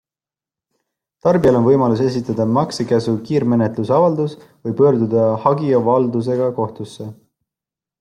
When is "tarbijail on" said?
1.27-1.67